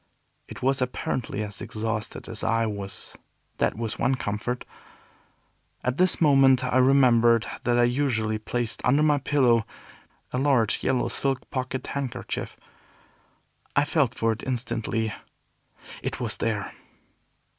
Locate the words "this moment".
5.99-6.63